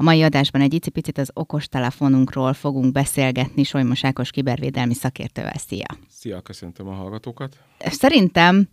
[0.00, 5.56] A mai adásban egy icipicit az okostelefonunkról fogunk beszélgetni Solymos Ákos kibervédelmi szakértővel.
[5.56, 5.86] Szia!
[6.08, 7.56] Szia, köszöntöm a hallgatókat!
[7.78, 8.68] Szerintem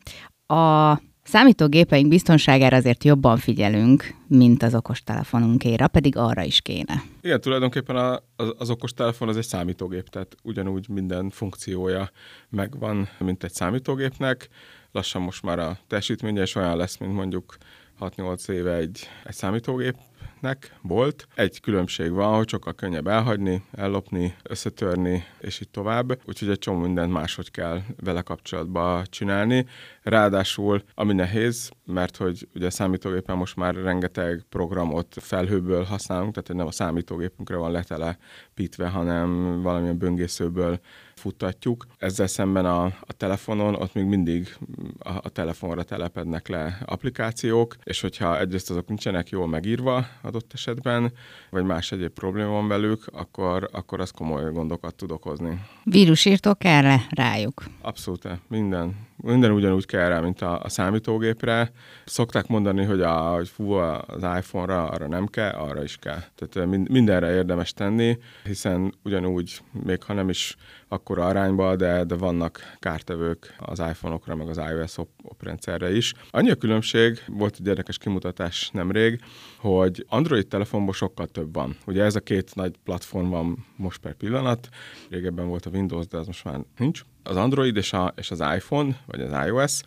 [0.48, 7.04] a számítógépeink biztonságára azért jobban figyelünk, mint az okostelefonunkéra, pedig arra is kéne.
[7.22, 12.10] Igen, tulajdonképpen a, az, az okostelefon az egy számítógép, tehát ugyanúgy minden funkciója
[12.50, 14.50] megvan, mint egy számítógépnek.
[14.92, 17.58] Lassan most már a teljesítménye is olyan lesz, mint mondjuk
[18.00, 19.96] 6-8 éve egy, egy számítógép,
[20.46, 21.28] nek volt.
[21.36, 26.20] Egy különbség van, hogy sokkal könnyebb elhagyni, ellopni, összetörni, és így tovább.
[26.26, 29.66] Úgyhogy egy csomó mindent máshogy kell vele kapcsolatba csinálni.
[30.06, 36.54] Ráadásul, ami nehéz, mert hogy ugye a számítógépen most már rengeteg programot felhőből használunk, tehát
[36.54, 40.80] nem a számítógépünkre van letelepítve, hanem valamilyen böngészőből
[41.16, 41.86] futtatjuk.
[41.98, 44.56] Ezzel szemben a, a telefonon ott még mindig
[45.00, 51.12] a, a telefonra telepednek le applikációk, és hogyha egyrészt azok nincsenek jól megírva adott esetben,
[51.50, 55.62] vagy más egyéb probléma van velük, akkor, akkor az komoly gondokat tud okozni.
[55.84, 57.64] Vírusírtó kell -e rájuk?
[57.82, 58.96] Abszolút, minden.
[59.18, 61.72] Minden ugyanúgy rá, mint a, a számítógépre.
[62.06, 66.20] Szokták mondani, hogy, a, hogy fú, az iPhone-ra arra nem kell, arra is kell.
[66.36, 70.56] Tehát mindenre érdemes tenni, hiszen ugyanúgy, még ha nem is
[70.96, 76.14] akkora arányban, de, de vannak kártevők az iPhone-okra, meg az iOS op- oprendszerre is.
[76.32, 79.20] Annyi a különbség, volt egy érdekes kimutatás nemrég,
[79.58, 81.78] hogy Android telefonban sokkal több van.
[81.86, 84.70] Ugye ez a két nagy platform van most per pillanat,
[85.10, 88.40] régebben volt a Windows, de az most már nincs az Android és, a, és az
[88.56, 89.82] iPhone, vagy az iOS,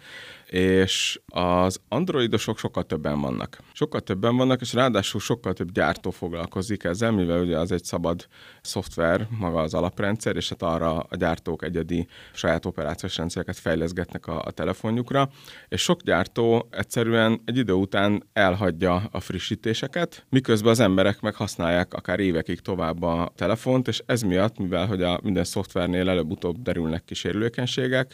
[0.50, 3.58] és az androidosok sokkal többen vannak.
[3.72, 8.26] Sokkal többen vannak, és ráadásul sokkal több gyártó foglalkozik ezzel, mivel ugye az egy szabad
[8.60, 14.42] szoftver, maga az alaprendszer, és hát arra a gyártók egyedi saját operációs rendszereket fejleszgetnek a,
[14.44, 15.28] a telefonjukra,
[15.68, 21.94] és sok gyártó egyszerűen egy idő után elhagyja a frissítéseket, miközben az emberek meg használják
[21.94, 27.04] akár évekig tovább a telefont, és ez miatt, mivel hogy a minden szoftvernél előbb-utóbb derülnek
[27.04, 27.14] ki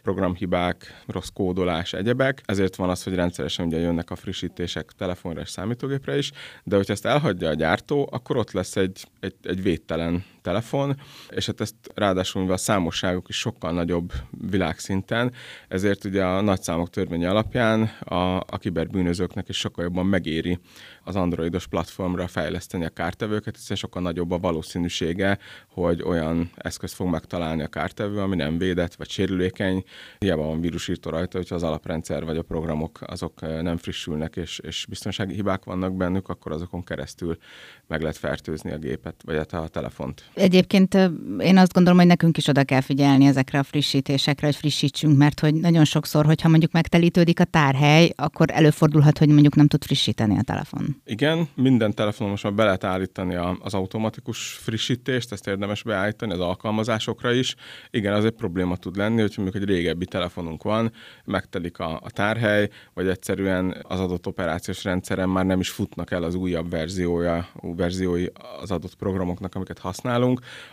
[0.02, 5.40] programhibák, rossz kódolás, egyebek, egyebek, ezért van az, hogy rendszeresen ugye jönnek a frissítések telefonra
[5.40, 6.32] és számítógépre is,
[6.64, 10.96] de hogyha ezt elhagyja a gyártó, akkor ott lesz egy, egy, egy védtelen telefon,
[11.30, 14.12] és hát ezt ráadásul mivel a számosságok is sokkal nagyobb
[14.50, 15.32] világszinten,
[15.68, 20.58] ezért ugye a nagyszámok törvénye alapján a, a kiberbűnözőknek is sokkal jobban megéri
[21.04, 25.38] az androidos platformra fejleszteni a kártevőket, hiszen sokkal nagyobb a valószínűsége,
[25.68, 29.84] hogy olyan eszköz fog megtalálni a kártevő, ami nem védett vagy sérülékeny.
[30.18, 34.86] Hiába van vírusírtó rajta, hogyha az alaprendszer vagy a programok azok nem frissülnek, és, és
[34.88, 37.38] biztonsági hibák vannak bennük, akkor azokon keresztül
[37.86, 40.24] meg lehet fertőzni a gépet, vagy hát a telefont.
[40.34, 40.94] Egyébként
[41.38, 45.40] én azt gondolom, hogy nekünk is oda kell figyelni ezekre a frissítésekre, hogy frissítsünk, mert
[45.40, 50.38] hogy nagyon sokszor, hogyha mondjuk megtelítődik a tárhely, akkor előfordulhat, hogy mondjuk nem tud frissíteni
[50.38, 51.00] a telefon.
[51.04, 56.40] Igen, minden telefonon most már be lehet állítani az automatikus frissítést, ezt érdemes beállítani az
[56.40, 57.54] alkalmazásokra is.
[57.90, 60.92] Igen, az egy probléma tud lenni, hogy mondjuk egy régebbi telefonunk van,
[61.24, 66.22] megtelik a, a tárhely, vagy egyszerűen az adott operációs rendszeren már nem is futnak el
[66.22, 68.26] az újabb verziója, verziói
[68.60, 70.22] az adott programoknak, amiket használunk,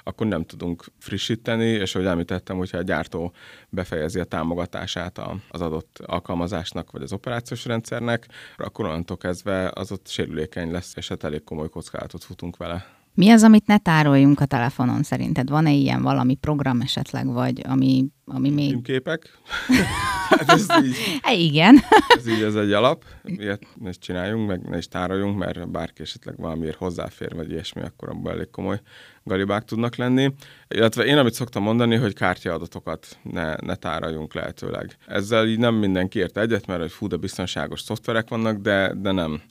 [0.04, 3.34] akkor nem tudunk frissíteni, és ahogy említettem, hogyha a gyártó
[3.70, 10.08] befejezi a támogatását az adott alkalmazásnak, vagy az operációs rendszernek, akkor onnantól kezdve az ott
[10.08, 12.86] sérülékeny lesz, és hát elég komoly kockázatot futunk vele.
[13.14, 15.50] Mi az, amit ne tároljunk a telefonon szerinted?
[15.50, 18.82] Van-e ilyen valami program esetleg, vagy ami, ami még...
[18.82, 19.40] Képek?
[20.30, 21.80] hát ez így, hát igen.
[22.18, 26.02] ez így ez egy alap, ilyet ne is csináljunk, meg ne is tároljunk, mert bárki
[26.02, 28.82] esetleg valamiért hozzáfér, vagy ilyesmi, akkor abban elég komoly
[29.24, 30.34] galibák tudnak lenni.
[30.68, 34.96] Illetve én amit szoktam mondani, hogy kártyaadatokat ne, ne táraljunk lehetőleg.
[35.08, 39.12] Ezzel így nem mindenki ért egyet, mert hogy fú, de biztonságos szoftverek vannak, de, de
[39.12, 39.42] nem.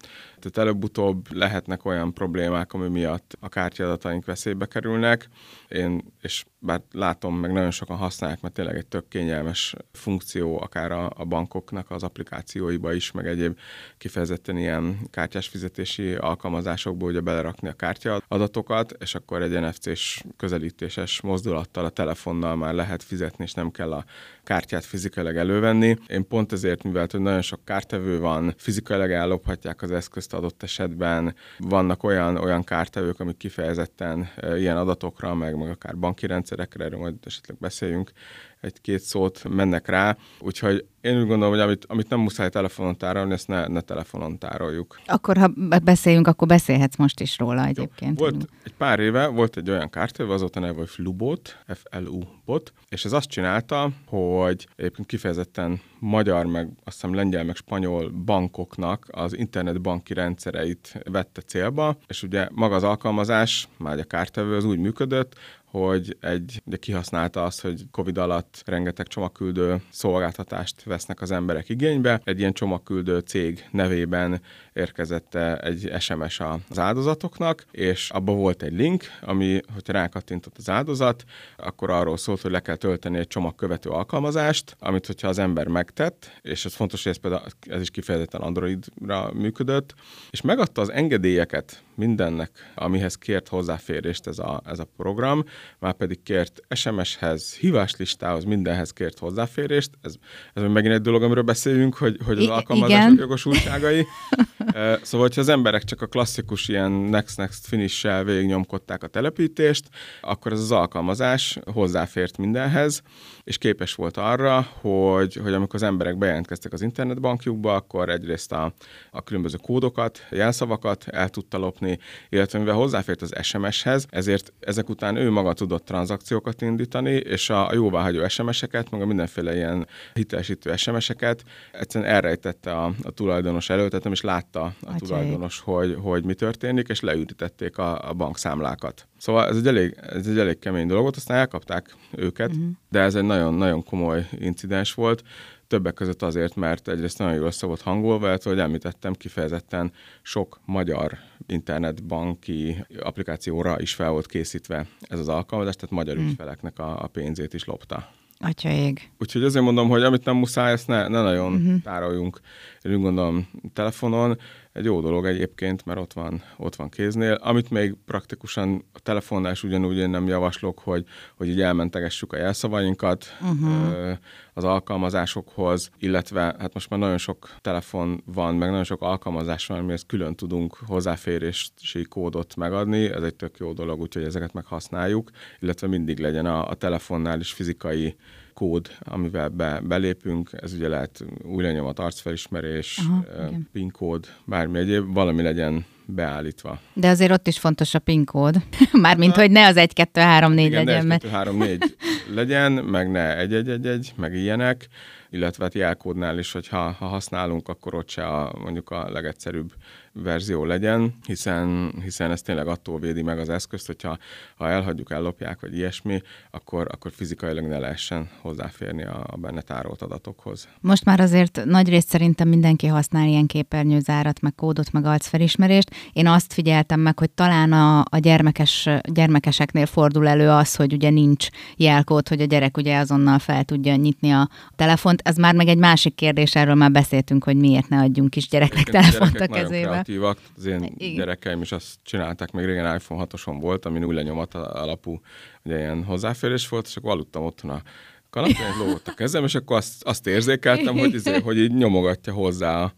[0.41, 5.29] Tehát előbb-utóbb lehetnek olyan problémák, ami miatt a kártyadataink veszélybe kerülnek.
[5.69, 10.93] Én, és bár látom, meg nagyon sokan használják, mert tényleg egy tök kényelmes funkció, akár
[10.93, 13.59] a, a bankoknak az applikációiba is, meg egyéb
[13.99, 21.21] kifejezetten ilyen kártyás fizetési alkalmazásokból ugye belerakni a kártya adatokat, és akkor egy NFC-s közelítéses
[21.21, 24.05] mozdulattal a telefonnal már lehet fizetni, és nem kell a
[24.45, 25.97] kártyát fizikailag elővenni.
[26.07, 31.35] Én pont ezért, mivel hogy nagyon sok kártevő van, fizikailag ellophatják az eszközt adott esetben,
[31.59, 37.15] vannak olyan, olyan kártevők, amik kifejezetten ilyen adatokra, meg, meg akár banki rendszerekre, erről majd
[37.25, 38.13] esetleg beszéljünk,
[38.61, 43.33] egy-két szót mennek rá, úgyhogy Én úgy gondolom, hogy amit, amit nem muszáj telefonon tárolni,
[43.33, 45.01] ezt ne, ne telefonon tároljuk.
[45.07, 45.51] Akkor, ha
[45.83, 48.21] beszéljünk, akkor beszélhetsz most is róla egyébként.
[48.21, 48.27] Jó.
[48.27, 53.05] Volt egy pár éve, volt egy olyan kártya, azóta neve, hogy Flubot, F-L-U bot, és
[53.05, 59.37] ez azt csinálta, hogy egyébként kifejezetten magyar, meg azt hiszem lengyel, meg spanyol bankoknak az
[59.37, 65.35] internetbanki rendszereit vette célba, és ugye maga az alkalmazás, már a kártevő az úgy működött,
[65.71, 72.21] hogy egy, ugye kihasználta azt, hogy Covid alatt rengeteg csomagküldő szolgáltatást vesznek az emberek igénybe.
[72.25, 74.41] Egy ilyen csomagküldő cég nevében
[74.81, 81.25] érkezett egy SMS az áldozatoknak, és abban volt egy link, ami, hogyha rákattintott az áldozat,
[81.57, 86.41] akkor arról szólt, hogy le kell tölteni egy csomagkövető alkalmazást, amit hogyha az ember megtett,
[86.43, 89.95] és ez fontos, hogy ez, például, ez is kifejezetten Androidra működött,
[90.31, 95.45] és megadta az engedélyeket mindennek, amihez kért hozzáférést ez a, ez a program,
[95.79, 99.91] már pedig kért SMS-hez, híváslistához, mindenhez kért hozzáférést.
[100.03, 100.15] Ez,
[100.55, 104.07] ez megint egy dolog, amiről beszéljünk, hogy, hogy az I- alkalmazások jogosultságai.
[105.03, 109.89] szóval, hogyha az emberek csak a klasszikus ilyen next-next finish-sel végignyomkodták a telepítést,
[110.21, 113.03] akkor ez az alkalmazás hozzáfért mindenhez,
[113.45, 118.73] és képes volt arra, hogy, hogy amikor az emberek bejelentkeztek az internetbankjukba, akkor egyrészt a,
[119.11, 125.17] a különböző kódokat, jelszavakat el tudta lopni, illetve mivel hozzáfért az SMS-hez, ezért ezek után
[125.17, 131.43] ő maga tudott tranzakciókat indítani, és a, jóváhagyó SMS-eket, meg a mindenféle ilyen hitelesítő SMS-eket
[131.73, 134.99] egyszerűen elrejtette a, a tulajdonos előtt, tehát nem is látta a Atyai.
[134.99, 139.09] tulajdonos, hogy, hogy mi történik, és leürítették a, a bankszámlákat.
[139.17, 142.71] Szóval ez egy elég, ez egy elég kemény dolog aztán elkapták őket, uh-huh.
[142.91, 145.23] de ez egy nagyon-nagyon komoly incidens volt.
[145.67, 149.93] Többek között azért, mert egyrészt nagyon jól össze volt hangolva, illetve, hogy említettem, kifejezetten
[150.23, 156.27] sok magyar internetbanki applikációra is fel volt készítve ez az alkalmazás, tehát magyar hmm.
[156.27, 158.09] ügyfeleknek a, a pénzét is lopta.
[158.43, 159.11] Atya ég.
[159.19, 161.83] Úgyhogy azért mondom, hogy amit nem muszáj, ezt ne, ne nagyon uh-huh.
[161.83, 162.41] tároljunk.
[162.83, 164.39] Én úgy gondolom telefonon.
[164.73, 167.33] Egy jó dolog egyébként, mert ott van, ott van kéznél.
[167.33, 171.07] Amit még praktikusan a telefonnál is ugyanúgy én nem javaslok, hogy,
[171.37, 174.19] hogy így elmentegessük a jelszavainkat uh-huh.
[174.55, 179.79] az alkalmazásokhoz, illetve hát most már nagyon sok telefon van, meg nagyon sok alkalmazás van,
[179.79, 183.05] amihez külön tudunk hozzáférési kódot megadni.
[183.05, 185.31] Ez egy tök jó dolog, úgyhogy ezeket meghasználjuk,
[185.61, 188.17] illetve mindig legyen a, a telefonnál is fizikai
[188.55, 195.13] kód, amivel be, belépünk, ez ugye lehet új lenyomat, arcfelismerés, Aha, PIN kód, bármi egyéb,
[195.13, 196.81] valami legyen beállítva.
[196.93, 198.57] De azért ott is fontos a PIN kód.
[198.93, 201.11] Mármint, hogy ne az 1, 2, 3, 4 Igen, legyen.
[201.11, 201.97] 1, 2, 3, 4
[202.35, 204.89] legyen, meg ne 1, 1, 1, 1, meg ilyenek
[205.31, 209.73] illetve hát jelkódnál is, hogy ha, ha használunk, akkor ott se a, mondjuk a legegyszerűbb
[210.13, 214.19] verzió legyen, hiszen, hiszen ez tényleg attól védi meg az eszközt, hogyha
[214.57, 220.03] ha elhagyjuk, ellopják, vagy ilyesmi, akkor, akkor fizikailag ne lehessen hozzáférni a, a benne tárolt
[220.03, 220.69] adatokhoz.
[220.81, 225.91] Most már azért nagy részt szerintem mindenki használ ilyen képernyőzárat, meg kódot, meg arcfelismerést.
[226.13, 231.11] Én azt figyeltem meg, hogy talán a, a gyermekes, gyermekeseknél fordul elő az, hogy ugye
[231.11, 231.47] nincs
[231.77, 235.21] jelkód, hogy a gyerek ugye azonnal fel tudja nyitni a telefont.
[235.25, 238.85] Ez már meg egy másik kérdés, erről már beszéltünk, hogy miért ne adjunk kis gyereknek
[238.85, 240.39] telefont a kezébe kreatívak.
[240.57, 241.15] Az én Igen.
[241.15, 245.21] gyerekeim is azt csinálták, még régen iPhone 6-oson volt, ami új lenyomat alapú
[245.65, 247.83] ugye ilyen hozzáférés volt, és akkor aludtam otthon a
[248.31, 252.83] kanapén, lógott a kezem, és akkor azt, azt érzékeltem, hogy, izé, hogy így nyomogatja hozzá
[252.83, 252.93] a,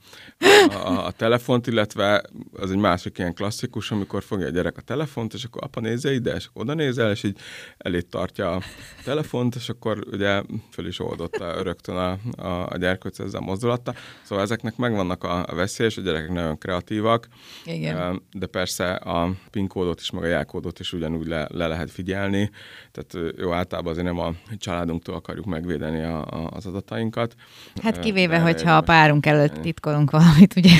[0.70, 5.34] a, a telefont, illetve az egy másik ilyen klasszikus, amikor fogja a gyerek a telefont,
[5.34, 7.38] és akkor apa nézze ide, és akkor oda nézel, és így
[7.78, 8.62] elé tartja a
[9.04, 13.94] telefont, és akkor ugye föl is oldotta rögtön a, a, a gyerkőc ezzel a mozdulatta.
[14.22, 17.28] Szóval ezeknek megvannak a, a veszély, és a gyerekek nagyon kreatívak.
[17.64, 18.22] Igen.
[18.32, 22.50] De persze a PIN kódot is, meg a jelkódot is ugyanúgy le, le lehet figyelni.
[22.92, 27.34] Tehát jó, általában azért nem a családunktól akarjuk megvédeni a, a, az adatainkat.
[27.82, 30.70] Hát kivéve, de, hogyha a párunk előtt titkolunk valamit, ugye?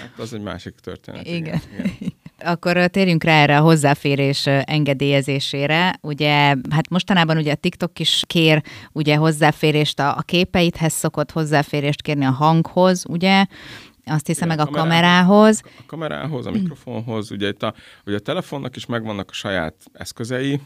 [0.00, 1.26] Hát az egy másik történet.
[1.26, 1.38] Igen.
[1.38, 1.60] igen.
[1.98, 2.12] igen.
[2.38, 5.98] Akkor térjünk rá erre a hozzáférés engedélyezésére.
[6.00, 8.62] Ugye, hát mostanában ugye a TikTok is kér
[8.92, 13.46] ugye hozzáférést a, a képeidhez szokott hozzáférést kérni a hanghoz, ugye?
[14.10, 15.62] Azt hiszem, meg a kamerához.
[15.78, 17.30] A kamerához, a mikrofonhoz.
[17.30, 17.74] Ugye itt a,
[18.06, 20.60] ugye a telefonnak is megvannak a saját eszközei,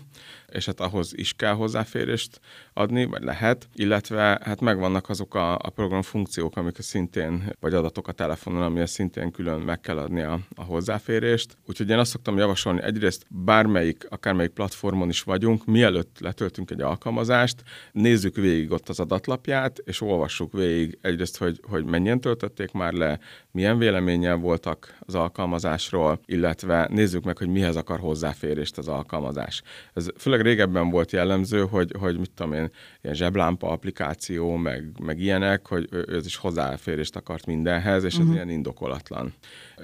[0.49, 2.41] és hát ahhoz is kell hozzáférést
[2.73, 8.09] adni, vagy lehet, illetve hát megvannak azok a, a program funkciók, amik szintén, vagy adatok
[8.09, 11.57] a telefonon, amihez szintén külön meg kell adni a, a hozzáférést.
[11.67, 17.63] Úgyhogy én azt szoktam javasolni, egyrészt bármelyik, akármelyik platformon is vagyunk, mielőtt letöltünk egy alkalmazást,
[17.93, 23.19] nézzük végig ott az adatlapját, és olvassuk végig egyrészt, hogy, hogy mennyien töltötték már le,
[23.51, 29.63] milyen véleménnyel voltak az alkalmazásról, illetve nézzük meg, hogy mihez akar hozzáférést az alkalmazás.
[29.95, 32.71] Ez főleg régebben volt jellemző, hogy, hogy mit tudom én,
[33.03, 38.35] ilyen zseblámpa applikáció, meg, meg ilyenek, hogy ő is hozzáférést akart mindenhez, és ez uh-huh.
[38.35, 39.35] ilyen indokolatlan.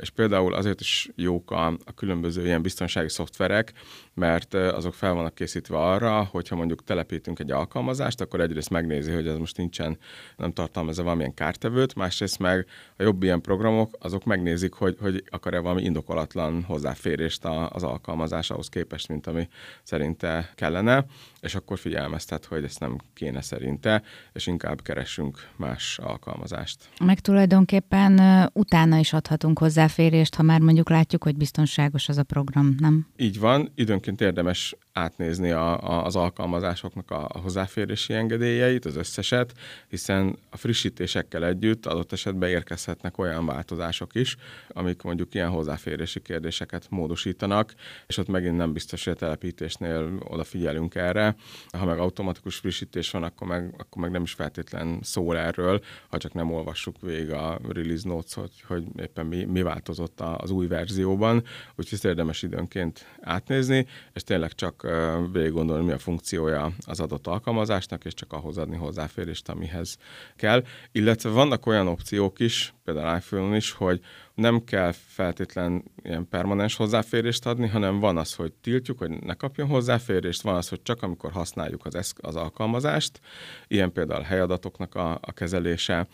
[0.00, 3.72] És például azért is jók a, a különböző ilyen biztonsági szoftverek,
[4.14, 9.26] mert azok fel vannak készítve arra, hogyha mondjuk telepítünk egy alkalmazást, akkor egyrészt megnézi, hogy
[9.26, 9.98] ez most nincsen,
[10.36, 15.58] nem tartalmazza valamilyen kártevőt, másrészt meg a jobb ilyen programok, azok megnézik, hogy, hogy akar-e
[15.58, 19.48] valami indokolatlan hozzáférést az alkalmazás ahhoz képest, mint ami
[19.82, 21.04] szerinte kellene,
[21.40, 26.88] és akkor figyelmeztet, hogy ezt nem kéne szerinte, és inkább keresünk más alkalmazást.
[27.04, 28.20] Meg tulajdonképpen
[28.52, 33.06] utána is adhatunk hozzáférést, ha már mondjuk látjuk, hogy biztonságos az a program, nem?
[33.16, 39.52] Így van, időnként érdemes átnézni a, a, az alkalmazásoknak a, a hozzáférési engedélyeit, az összeset,
[39.88, 44.36] hiszen a frissítésekkel együtt adott esetben érkezhetnek olyan változások is,
[44.68, 47.74] amik mondjuk ilyen hozzáférési kérdéseket módosítanak,
[48.06, 51.34] és ott megint nem biztos, hogy a telepítésnél odafigyelünk erre.
[51.78, 56.18] Ha meg automatikus frissítés van, akkor meg, akkor meg nem is feltétlen szól erről, ha
[56.18, 60.66] csak nem olvassuk végig a release notes hogy, hogy éppen mi, mi változott az új
[60.66, 61.44] verzióban,
[61.76, 64.85] úgyhogy érdemes időnként átnézni, és tényleg csak
[65.32, 69.96] végig gondolni, mi a funkciója az adott alkalmazásnak, és csak ahhoz adni hozzáférést, amihez
[70.36, 70.64] kell.
[70.92, 74.00] Illetve vannak olyan opciók is, például iPhone-on is, hogy
[74.36, 79.68] nem kell feltétlen ilyen permanens hozzáférést adni, hanem van az, hogy tiltjuk, hogy ne kapjon
[79.68, 83.20] hozzáférést, van az, hogy csak amikor használjuk az, eszk- az alkalmazást,
[83.66, 86.06] ilyen például helyadatoknak a, a kezelése,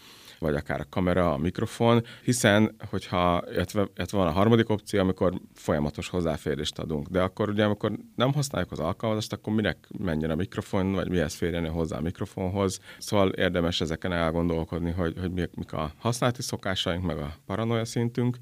[0.43, 5.41] vagy akár a kamera, a mikrofon, hiszen, hogyha, illetve, illetve van a harmadik opció, amikor
[5.55, 10.35] folyamatos hozzáférést adunk, de akkor ugye, amikor nem használjuk az alkalmazást, akkor minek menjen a
[10.35, 12.81] mikrofon, vagy mihez férjen hozzá a mikrofonhoz.
[12.99, 18.39] Szóval érdemes ezeken elgondolkodni, hogy, hogy mik, a használati szokásaink, meg a paranoia szintünk,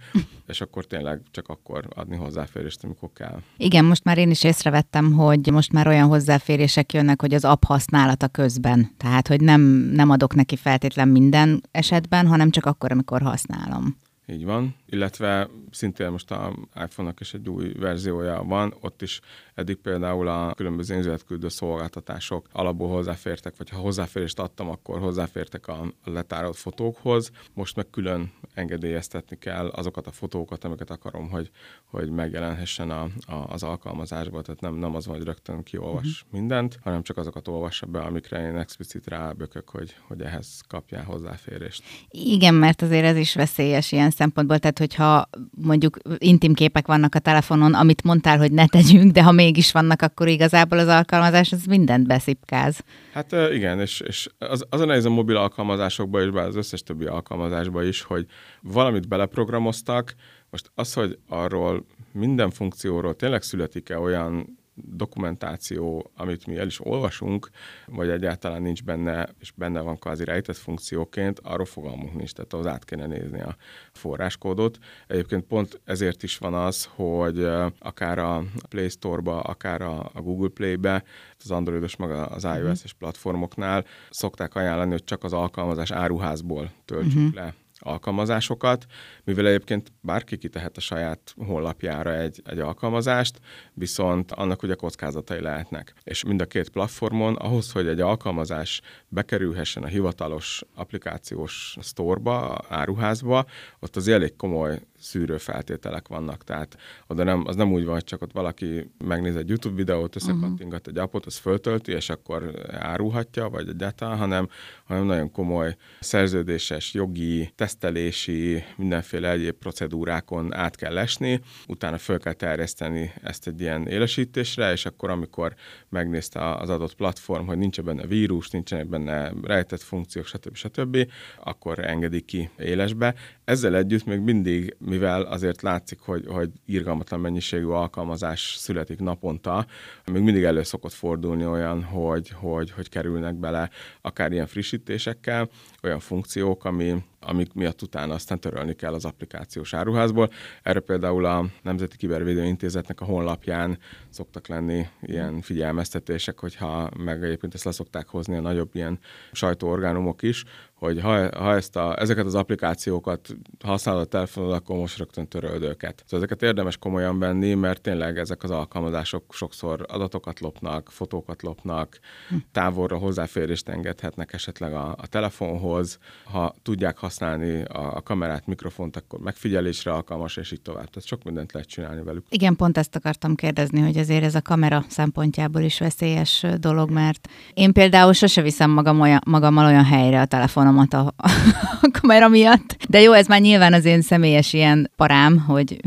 [0.46, 3.40] és akkor tényleg csak akkor adni hozzáférést, amikor kell.
[3.56, 7.64] Igen, most már én is észrevettem, hogy most már olyan hozzáférések jönnek, hogy az app
[7.64, 8.90] használata közben.
[8.96, 9.60] Tehát, hogy nem,
[9.92, 13.96] nem adok neki feltétlen minden esetben, hanem csak akkor, amikor használom.
[14.26, 16.54] Így van, illetve szintén most a
[16.84, 19.20] iPhone-nak is egy új verziója van, ott is
[19.54, 25.92] eddig például a különböző üzenetküldő szolgáltatások alapból hozzáfértek, vagy ha hozzáférést adtam, akkor hozzáfértek a
[26.04, 31.50] letárolt fotókhoz, most meg külön engedélyeztetni kell azokat a fotókat, amiket akarom, hogy,
[31.84, 36.40] hogy megjelenhessen a, a, az alkalmazásba, tehát nem, nem az van, hogy rögtön kiolvas uh-huh.
[36.40, 41.82] mindent, hanem csak azokat olvassa be, amikre én explicit rábökök, hogy, hogy ehhez kapjál hozzáférést.
[42.08, 47.18] Igen, mert azért ez is veszélyes ilyen szempontból, tehát hogyha mondjuk intim képek vannak a
[47.18, 51.64] telefonon, amit mondtál, hogy ne tegyünk, de ha mégis vannak, akkor igazából az alkalmazás az
[51.64, 52.84] mindent beszipkáz.
[53.12, 56.82] Hát igen, és, és az, az a nehéz a mobil alkalmazásokban és bár az összes
[56.82, 58.26] többi alkalmazásban is, hogy
[58.62, 60.14] valamit beleprogramoztak,
[60.50, 67.50] most az, hogy arról minden funkcióról tényleg születik-e olyan dokumentáció, amit mi el is olvasunk,
[67.86, 72.66] vagy egyáltalán nincs benne, és benne van kvázi rejtett funkcióként, arról fogalmunk nincs, tehát az
[72.66, 73.56] át kéne nézni a
[73.92, 74.78] forráskódot.
[75.06, 77.44] Egyébként pont ezért is van az, hogy
[77.78, 81.04] akár a Play Store-ba, akár a Google Play-be,
[81.44, 87.34] az Androidos, meg az iOS-es platformoknál szokták ajánlani, hogy csak az alkalmazás áruházból töltsük uh-huh.
[87.34, 88.86] le alkalmazásokat,
[89.24, 93.40] mivel egyébként bárki kitehet a saját honlapjára egy, egy alkalmazást,
[93.74, 95.94] viszont annak ugye kockázatai lehetnek.
[96.02, 103.44] És mind a két platformon ahhoz, hogy egy alkalmazás bekerülhessen a hivatalos applikációs sztorba, áruházba,
[103.78, 106.76] ott az elég komoly szűrőfeltételek vannak, tehát
[107.06, 110.86] oda nem, az nem úgy van, hogy csak ott valaki megnéz egy YouTube videót, összekattingat
[110.86, 114.48] egy appot, az föltölti, és akkor árulhatja, vagy egyáltalán, hanem,
[114.84, 122.32] hanem nagyon komoly szerződéses, jogi, tesztelési, mindenféle egyéb procedúrákon át kell esni, utána föl kell
[122.32, 125.54] terjeszteni ezt egy ilyen élesítésre, és akkor, amikor
[125.88, 130.54] megnézte az adott platform, hogy nincs benne vírus, nincsenek benne rejtett funkciók, stb.
[130.54, 131.10] stb.,
[131.44, 133.14] akkor engedik ki élesbe.
[133.50, 139.66] Ezzel együtt még mindig mivel azért látszik, hogy, hogy irgalmatlan mennyiségű alkalmazás születik naponta,
[140.12, 145.48] még mindig elő szokott fordulni olyan, hogy, hogy, hogy kerülnek bele akár ilyen frissítésekkel,
[145.82, 150.30] olyan funkciók, ami, amik miatt utána aztán törölni kell az applikációs áruházból.
[150.62, 157.54] Erre például a Nemzeti Kibervédő Intézetnek a honlapján szoktak lenni ilyen figyelmeztetések, hogyha meg egyébként
[157.54, 158.98] ezt leszokták hozni a nagyobb ilyen
[159.32, 160.44] sajtóorgánumok is,
[160.80, 163.28] hogy ha, ha ezt a, ezeket az applikációkat
[163.64, 166.02] használod a telefonod, akkor most rögtön töröld őket.
[166.04, 171.98] Szóval ezeket érdemes komolyan venni, mert tényleg ezek az alkalmazások sokszor adatokat lopnak, fotókat lopnak,
[172.28, 172.36] hm.
[172.52, 175.98] távolra hozzáférést engedhetnek esetleg a, a telefonhoz.
[176.24, 180.90] Ha tudják használni, használni a, a kamerát, mikrofont, akkor megfigyelésre alkalmas, és így tovább.
[180.90, 182.24] Tehát sok mindent lehet csinálni velük.
[182.28, 187.28] Igen, pont ezt akartam kérdezni, hogy azért ez a kamera szempontjából is veszélyes dolog, mert
[187.54, 191.14] én például sose viszem magam olyan, magammal olyan helyre a telefonomat a,
[191.82, 192.76] a kamera miatt.
[192.88, 195.80] De jó, ez már nyilván az én személyes ilyen parám, hogy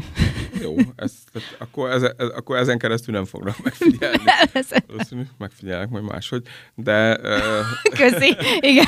[0.64, 4.24] jó, ez, tehát akkor, ez, ez, akkor ezen keresztül nem fognak megfigyelni.
[4.88, 7.20] Valószínű, megfigyelnek majd máshogy, de...
[8.00, 8.86] Köszi, igen.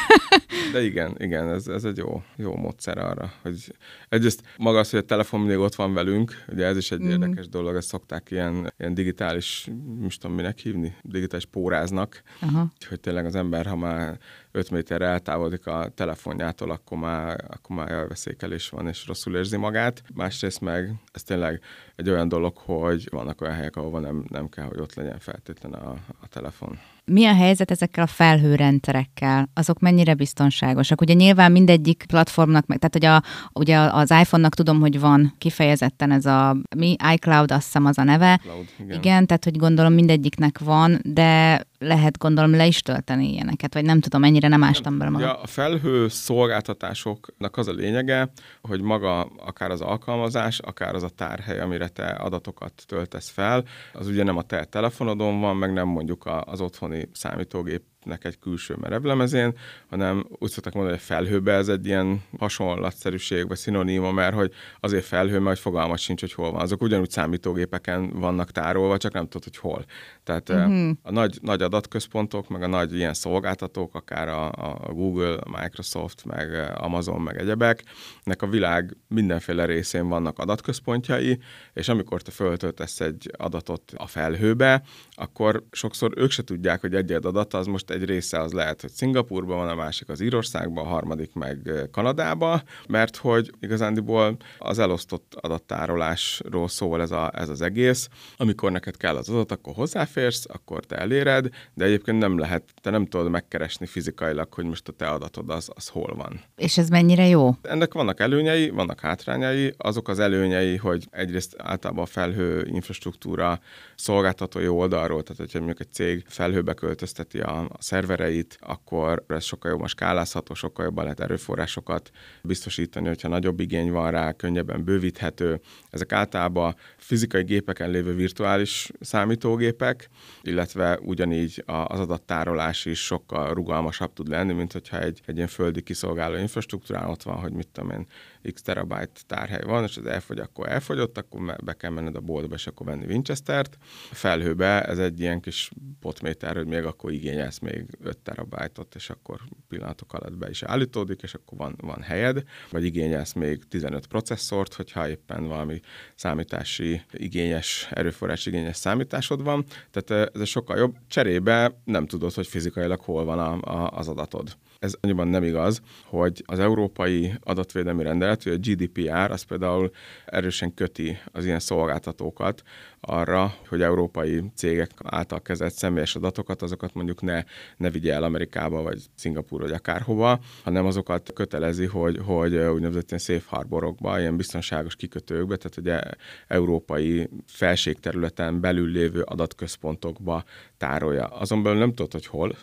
[0.72, 3.74] De igen, igen, ez, ez egy jó, jó módszer arra, hogy
[4.10, 7.10] egyrészt maga az, hogy a telefon mindig ott van velünk, ugye ez is egy mm.
[7.10, 9.65] érdekes dolog, ezt szokták ilyen, ilyen digitális,
[10.00, 12.74] nem tudom minek hívni, digitális póráznak, Aha.
[12.89, 14.17] hogy tényleg az ember, ha már
[14.55, 20.03] 5 méterre eltávolodik a telefonjától, akkor már, akkor már elveszékelés van, és rosszul érzi magát.
[20.13, 21.62] Másrészt meg ez tényleg
[21.95, 25.79] egy olyan dolog, hogy vannak olyan helyek, ahol nem, nem kell, hogy ott legyen feltétlenül
[25.79, 26.79] a, a telefon.
[27.12, 29.50] Mi a helyzet ezekkel a felhőrendszerekkel?
[29.53, 31.01] Azok mennyire biztonságosak?
[31.01, 36.25] Ugye nyilván mindegyik platformnak, tehát hogy a, ugye az iPhone-nak tudom, hogy van kifejezetten ez
[36.25, 38.39] a mi iCloud, azt hiszem az a neve.
[38.43, 38.97] iCloud, igen.
[38.97, 44.00] igen, tehát hogy gondolom mindegyiknek van, de lehet gondolom le is tölteni ilyeneket, vagy nem
[44.00, 45.27] tudom, ennyire nem ástam bele magam.
[45.27, 48.31] Ja, a felhő szolgáltatásoknak az a lényege,
[48.62, 54.07] hogy maga akár az alkalmazás, akár az a tárhely, amire te adatokat töltesz fel, az
[54.07, 58.75] ugye nem a te telefonodon van, meg nem mondjuk az otthoni számítógép nek egy külső
[58.79, 59.53] merevlemezén,
[59.89, 65.05] hanem úgy szoktak mondani, hogy felhőbe ez egy ilyen hasonlatszerűség, vagy szinoníma, mert hogy azért
[65.05, 66.62] felhő, mert fogalmat sincs, hogy hol van.
[66.62, 69.85] Azok ugyanúgy számítógépeken vannak tárolva, csak nem tudod, hogy hol.
[70.24, 70.89] Tehát uh-huh.
[71.01, 76.25] a nagy, nagy adatközpontok, meg a nagy ilyen szolgáltatók, akár a, a Google, a Microsoft,
[76.25, 77.83] meg Amazon, meg egyebek,
[78.24, 81.39] nek a világ mindenféle részén vannak adatközpontjai,
[81.74, 87.12] és amikor te föltöltesz egy adatot a felhőbe, akkor sokszor ők se tudják, hogy egy
[87.12, 90.89] adat az most egy része az lehet, hogy Szingapurban van, a másik az Írországban, a
[90.89, 98.07] harmadik meg Kanadába, mert hogy igazándiból az elosztott adattárolásról szól ez, a, ez az egész.
[98.37, 102.89] Amikor neked kell az adat, akkor hozzáférsz, akkor te eléred, de egyébként nem lehet, te
[102.89, 106.41] nem tudod megkeresni fizikailag, hogy most a te adatod az, az hol van.
[106.55, 107.55] És ez mennyire jó?
[107.61, 109.73] Ennek vannak előnyei, vannak hátrányai.
[109.77, 113.59] Azok az előnyei, hogy egyrészt általában a felhő infrastruktúra
[113.95, 119.72] szolgáltatói oldalról, tehát hogyha mondjuk egy cég felhőbe költözteti a, a szervereit, akkor ez sokkal
[119.72, 122.12] jobban skálázható, sokkal jobban lehet erőforrásokat
[122.43, 125.60] biztosítani, hogyha nagyobb igény van rá, könnyebben bővíthető.
[125.89, 130.10] Ezek általában fizikai gépeken lévő virtuális számítógépek,
[130.41, 135.82] illetve ugyanígy az adattárolás is sokkal rugalmasabb tud lenni, mint hogyha egy, egy ilyen földi
[135.82, 138.08] kiszolgáló infrastruktúrán ott van, hogy mit tudom én,
[138.54, 142.56] x terabyte tárhely van, és az elfogy, akkor elfogyott, akkor be kell menned a boltba,
[142.56, 143.78] és akkor venni Winchester-t.
[144.12, 149.39] Felhőbe ez egy ilyen kis potméter, hogy még akkor igényelsz még 5 terabájtot, és akkor
[149.67, 154.73] pillanatok alatt be is állítódik, és akkor van, van helyed, vagy igényelsz még 15 processzort,
[154.73, 155.79] hogyha éppen valami
[156.15, 159.65] számítási igényes, erőforrás igényes számításod van.
[159.91, 160.95] Tehát ez sokkal jobb.
[161.07, 165.82] Cserébe nem tudod, hogy fizikailag hol van a, a, az adatod ez annyiban nem igaz,
[166.06, 169.91] hogy az európai adatvédelmi rendelet, vagy a GDPR, az például
[170.26, 172.62] erősen köti az ilyen szolgáltatókat
[173.00, 177.43] arra, hogy európai cégek által kezelt személyes adatokat, azokat mondjuk ne,
[177.78, 183.19] ne vigye el Amerikába, vagy Szingapúr, vagy akárhova, hanem azokat kötelezi, hogy, hogy úgynevezett ilyen
[183.19, 186.02] safe harborokba, ilyen biztonságos kikötőkbe, tehát ugye
[186.48, 190.43] európai felségterületen belül lévő adatközpontokba
[190.78, 191.26] tárolja.
[191.26, 192.56] Azon belül nem tudod, hogy hol,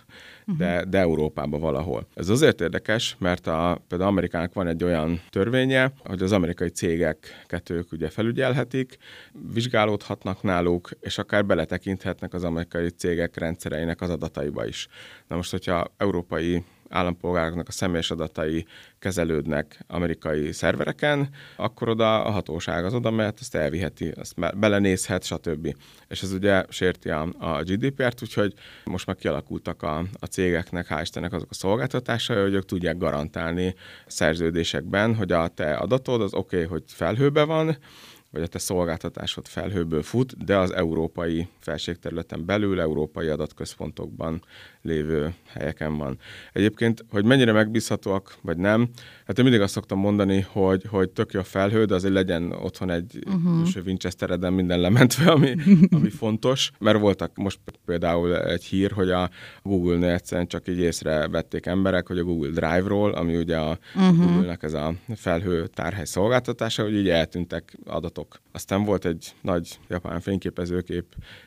[0.59, 2.07] de, de Európában valahol.
[2.15, 7.71] Ez azért érdekes, mert a, például Amerikának van egy olyan törvénye, hogy az amerikai cégeket
[7.71, 8.97] ők ugye felügyelhetik,
[9.53, 14.88] vizsgálódhatnak náluk, és akár beletekinthetnek az amerikai cégek rendszereinek az adataiba is.
[15.29, 18.67] Na most, hogyha európai állampolgároknak a személyes adatai
[18.99, 25.77] kezelődnek amerikai szervereken, akkor oda a hatóság az oda mehet, azt elviheti, azt belenézhet, stb.
[26.09, 31.01] És ez ugye sérti a, a GDPR-t, úgyhogy most már kialakultak a, a cégeknek, hál'
[31.03, 33.75] Istennek azok a szolgáltatásai, hogy ők tudják garantálni
[34.07, 37.77] szerződésekben, hogy a te adatod az oké, okay, hogy felhőbe van,
[38.33, 44.43] vagy a te szolgáltatásod felhőből fut, de az európai felségterületen belül, európai adatközpontokban
[44.83, 46.18] lévő helyeken van.
[46.53, 48.88] Egyébként, hogy mennyire megbízhatóak, vagy nem,
[49.27, 52.53] hát én mindig azt szoktam mondani, hogy, hogy tök jó a felhő, de azért legyen
[52.53, 53.87] otthon egy uh-huh.
[53.87, 55.55] Winchestereden minden lementve, ami,
[55.97, 59.31] ami fontos, mert voltak most például egy hír, hogy a
[59.62, 64.16] Google-nél egyszerűen csak így észrevették emberek, hogy a Google Drive-ról, ami ugye a uh-huh.
[64.16, 68.42] Google-nek ez a felhő tárhely szolgáltatása, hogy így eltűntek adatok.
[68.53, 71.05] Aztán volt egy nagy japán fényképezőkép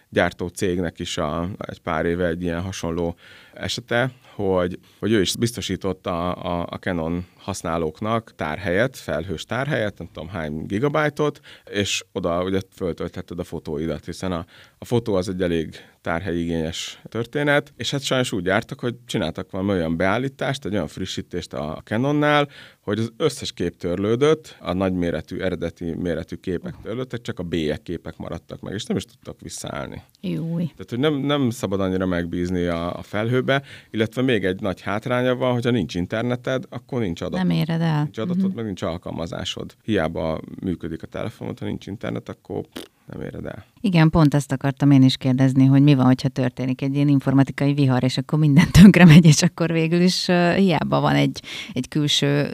[0.10, 3.16] gyártó cégnek is a, egy pár éve egy ilyen hasonló
[3.54, 10.30] esete, hogy, hogy ő is biztosította a, a Canon használóknak tárhelyet, felhős tárhelyet, nem tudom
[10.30, 11.40] hány gigabájtot,
[11.72, 14.46] és oda ugye föltöltheted a fotóidat, hiszen a,
[14.78, 19.72] a fotó az egy elég tárhelyigényes történet, és hát sajnos úgy jártak, hogy csináltak valami
[19.72, 25.94] olyan beállítást, egy olyan frissítést a Canonnál, hogy az összes kép törlődött, a nagyméretű, eredeti
[25.94, 30.02] méretű képek törlődtek, csak a bélyek képek maradtak meg, és nem is tudtak visszaállni.
[30.22, 30.64] Júj.
[30.64, 35.36] Tehát, hogy nem, nem szabad annyira megbízni a, a felhőbe, illetve még egy nagy hátránya
[35.36, 37.35] van, hogyha nincs interneted, akkor nincs adat.
[37.36, 38.04] Nem éred el.
[38.04, 38.56] Nincs adatod, uh-huh.
[38.56, 39.76] meg nincs alkalmazásod.
[39.84, 42.66] Hiába működik a telefonod, ha nincs internet, akkor
[43.06, 43.66] nem éred el.
[43.82, 47.74] Igen, pont ezt akartam én is kérdezni, hogy mi van, hogyha történik egy ilyen informatikai
[47.74, 51.42] vihar, és akkor minden tönkre megy, és akkor végül is uh, hiába van egy,
[51.74, 52.50] egy külső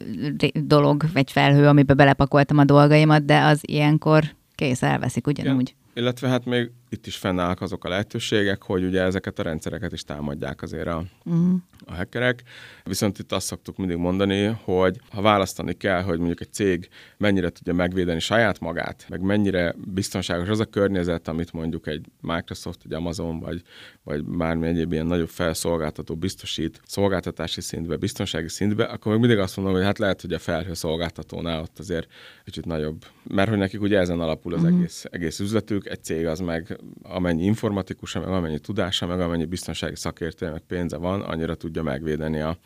[0.53, 4.23] dolog, vagy felhő, amiben belepakoltam a dolgaimat, de az ilyenkor
[4.55, 5.61] kész, elveszik ugyanúgy.
[5.61, 6.03] Igen.
[6.03, 10.03] Illetve hát még itt is fennállnak azok a lehetőségek, hogy ugye ezeket a rendszereket is
[10.03, 11.53] támadják azért a, uh-huh.
[11.85, 12.43] a hackerek.
[12.83, 17.49] Viszont itt azt szoktuk mindig mondani, hogy ha választani kell, hogy mondjuk egy cég mennyire
[17.49, 22.93] tudja megvédeni saját magát, meg mennyire biztonságos az a környezet, amit mondjuk egy Microsoft, egy
[22.93, 23.61] Amazon, vagy,
[24.03, 29.55] vagy bármi egyéb ilyen nagyobb felszolgáltató biztosít szolgáltatási szintbe, biztonsági szintbe, akkor még mindig azt
[29.55, 32.07] mondom, hogy hát lehet, hogy a felhő szolgáltatónál ott azért
[32.43, 33.05] kicsit nagyobb.
[33.23, 34.77] Mert hogy nekik ugye ezen alapul az uh-huh.
[34.77, 39.95] egész, egész üzletük, egy cég az meg amennyi informatikusa, meg amennyi tudása, meg amennyi biztonsági
[39.95, 42.57] szakértője, meg pénze van, annyira tudja megvédeni a,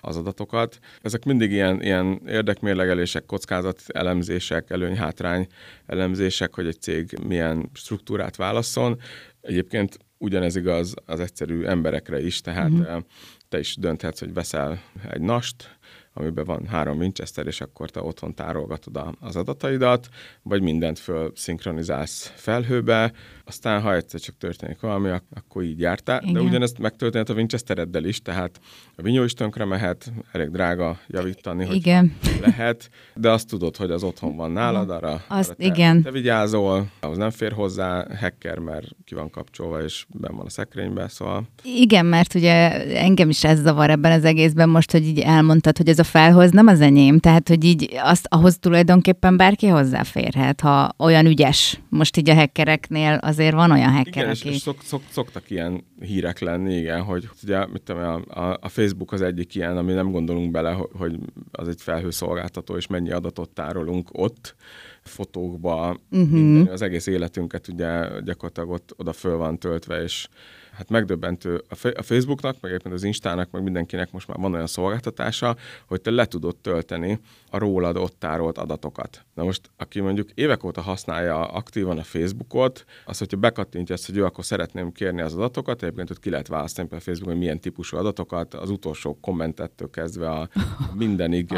[0.00, 0.78] az adatokat.
[1.00, 5.46] Ezek mindig ilyen, ilyen érdekmérlegelések, kockázat elemzések, előny-hátrány
[5.86, 9.00] elemzések, hogy egy cég milyen struktúrát válasszon.
[9.40, 13.02] Egyébként ugyanez igaz az egyszerű emberekre is, tehát uh-huh.
[13.48, 15.78] te is dönthetsz, hogy veszel egy nast,
[16.14, 20.08] amiben van három Winchester, és akkor te otthon tárolgatod az adataidat,
[20.42, 23.12] vagy mindent föl szinkronizálsz felhőbe,
[23.44, 26.20] aztán ha egyszer csak történik valami, akkor így jártál.
[26.22, 26.32] Igen.
[26.32, 28.60] De ugyanezt megtörténhet a Winchestereddel is, tehát
[28.96, 32.16] a vinyó is tönkre mehet, elég drága javítani, hogy igen.
[32.40, 36.02] lehet, de azt tudod, hogy az otthon van nálad, arra, azt, arra te, igen.
[36.02, 40.50] te vigyázol, ahhoz nem fér hozzá hacker, mert ki van kapcsolva, és ben van a
[40.50, 41.48] szekrényben, szóval...
[41.62, 45.88] Igen, mert ugye engem is ez zavar ebben az egészben most, hogy így elmondtad, hogy
[45.88, 50.94] ez a felhoz nem az enyém, tehát hogy így azt ahhoz tulajdonképpen bárki hozzáférhet, ha
[50.98, 51.80] olyan ügyes.
[51.88, 54.48] Most így a hackereknél azért van olyan hacker, igen, aki...
[54.48, 58.68] és, szok, szok, szoktak ilyen hírek lenni, igen, hogy ugye mit tudom, a, a, a
[58.68, 61.18] Facebook az egyik ilyen, ami nem gondolunk bele, hogy
[61.52, 64.54] az egy felhőszolgáltató, és mennyi adatot tárolunk ott,
[65.02, 66.30] fotókba, uh-huh.
[66.30, 70.28] minden, az egész életünket ugye gyakorlatilag ott oda föl van töltve, és
[70.72, 75.56] hát megdöbbentő a, Facebooknak, meg éppen az Instának, meg mindenkinek most már van olyan szolgáltatása,
[75.86, 77.18] hogy te le tudod tölteni
[77.50, 79.24] a rólad ott tárolt adatokat.
[79.34, 84.16] Na most, aki mondjuk évek óta használja aktívan a Facebookot, az, hogyha bekattintja ezt, hogy
[84.16, 87.60] ő akkor szeretném kérni az adatokat, egyébként ott ki lehet választani a Facebookon, hogy milyen
[87.60, 90.48] típusú adatokat, az utolsó kommentettől kezdve a
[90.94, 91.50] mindenig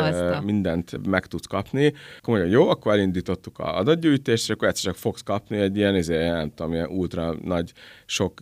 [0.45, 1.93] mindent meg tudsz kapni.
[2.19, 5.97] Akkor mondja, jó, akkor elindítottuk a adatgyűjtést, és akkor egyszer csak fogsz kapni egy ilyen,
[5.97, 7.73] izé, nem tudom, ilyen ultra nagy,
[8.07, 8.41] sok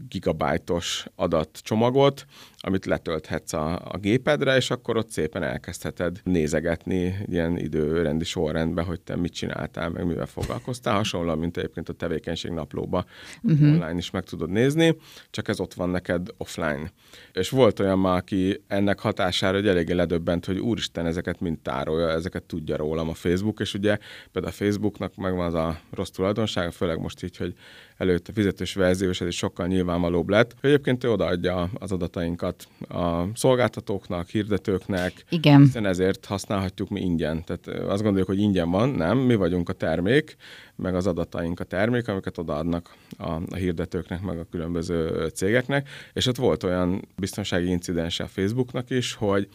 [0.62, 2.26] gigabájtos adatcsomagot,
[2.64, 9.00] amit letölthetsz a, a gépedre, és akkor ott szépen elkezdheted nézegetni ilyen időrendi sorrendben, hogy
[9.00, 10.94] te mit csináltál, meg mivel foglalkoztál.
[10.94, 13.04] Hasonlóan, mint egyébként a tevékenység naplóba
[13.42, 13.68] uh-huh.
[13.68, 14.96] online is meg tudod nézni,
[15.30, 16.92] csak ez ott van neked offline.
[17.32, 22.10] És volt olyan már, aki ennek hatására hogy eléggé ledöbbent, hogy úristen, ezeket mind tárolja,
[22.10, 23.98] ezeket tudja rólam a Facebook, és ugye
[24.32, 27.54] például a Facebooknak megvan az a rossz tulajdonsága, főleg most így, hogy
[27.96, 31.92] előtt a fizetős verzió, és ez is sokkal nyilvánvalóbb lett, hogy egyébként ő odaadja az
[31.92, 32.51] adatainkat
[32.88, 35.60] a szolgáltatóknak, hirdetőknek, Igen.
[35.60, 37.44] hiszen ezért használhatjuk mi ingyen.
[37.44, 40.36] Tehát azt gondoljuk, hogy ingyen van, nem, mi vagyunk a termék,
[40.76, 46.26] meg az adataink a termék, amiket odaadnak a, a hirdetőknek, meg a különböző cégeknek, és
[46.26, 49.48] ott volt olyan biztonsági incidens a Facebooknak is, hogy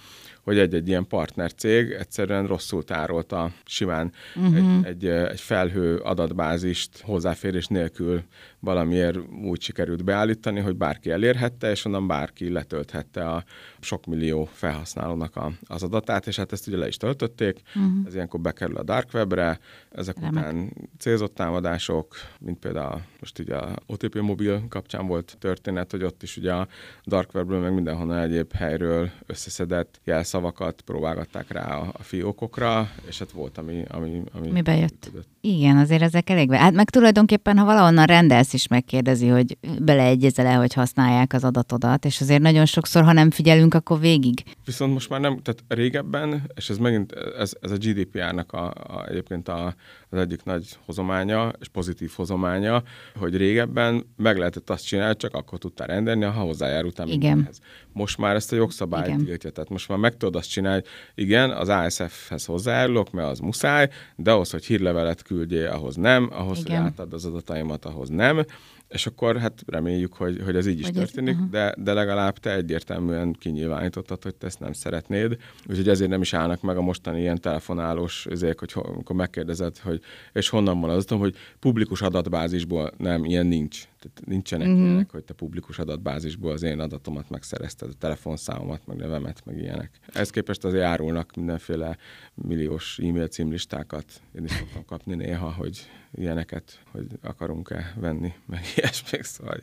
[0.47, 4.55] hogy egy-egy ilyen partnercég egyszerűen rosszul tárolta simán uh-huh.
[4.57, 8.23] egy, egy, egy felhő adatbázist hozzáférés nélkül
[8.59, 13.43] valamiért úgy sikerült beállítani, hogy bárki elérhette, és onnan bárki letölthette a
[13.79, 17.91] sok millió felhasználónak a, az adatát, és hát ezt ugye le is töltötték, uh-huh.
[18.05, 19.59] ez ilyenkor bekerül a dark webre,
[19.91, 20.31] ezek Remek.
[20.31, 20.73] után
[21.07, 26.37] célzott támadások, mint például most ugye a OTP mobil kapcsán volt történet, hogy ott is
[26.37, 26.67] ugye a
[27.05, 33.31] dark webből, meg mindenhonnan egyéb helyről összeszedett jelszavakat próbálgatták rá a, a fiókokra, és hát
[33.31, 35.11] volt, ami, ami, ami Mi bejött.
[35.47, 36.51] Igen, azért ezek elég.
[36.51, 42.21] Hát meg tulajdonképpen, ha valahonnan rendelsz is megkérdezi, hogy beleegyezel-e, hogy használják az adatodat, és
[42.21, 44.43] azért nagyon sokszor, ha nem figyelünk, akkor végig.
[44.65, 49.05] Viszont most már nem, tehát régebben, és ez megint, ez, ez a GDPR-nak a, a,
[49.09, 49.75] egyébként a,
[50.09, 52.83] az egyik nagy hozománya, és pozitív hozománya,
[53.15, 57.19] hogy régebben meg lehetett azt csinálni, csak akkor tudtál rendelni, ha hozzájárultál Igen.
[57.19, 57.59] mindenhez.
[57.93, 59.25] Most már ezt a jogszabály Igen.
[59.25, 60.83] tiltja, tehát most már meg tudod azt csinálni,
[61.15, 66.59] igen, az ASF-hez hozzájárulok, mert az muszáj, de ahhoz, hogy hírlevelet küldjél, ahhoz nem, ahhoz,
[66.59, 66.77] Igen.
[66.81, 68.45] hogy átad az adataimat, ahhoz nem,
[68.87, 71.45] és akkor hát reméljük, hogy, hogy ez így is Hogy ez- történik, aha.
[71.51, 75.37] de, de legalább te egyértelműen kinyilvánítottad, hogy te ezt nem szeretnéd,
[75.69, 79.77] úgyhogy ezért nem is állnak meg a mostani ilyen telefonálós üzék, hogy ho- amikor megkérdezed,
[79.77, 80.01] hogy
[80.33, 83.83] és honnan van az adatom, hogy publikus adatbázisból nem, ilyen nincs.
[83.99, 84.83] Tehát nincsenek uh-huh.
[84.83, 89.99] ilyenek, hogy te publikus adatbázisból az én adatomat megszerezted, a telefonszámomat, meg nevemet, meg ilyenek.
[90.13, 91.97] Ehhez képest azért árulnak mindenféle
[92.33, 94.21] milliós e-mail címlistákat.
[94.35, 99.57] Én is szoktam kapni néha, hogy ilyeneket, hogy akarunk-e venni, meg ilyesmik, szóval.